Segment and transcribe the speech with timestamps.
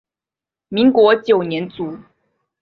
[0.67, 1.99] 民国九年卒。